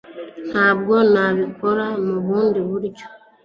[0.51, 3.05] Ntabwo nabikora mubundi buryo